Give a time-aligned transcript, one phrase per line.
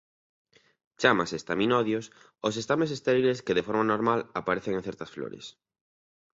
[1.01, 2.05] Chámase "estaminodios"
[2.43, 5.45] aos estames estériles que de forma normal aparecen en certas flores.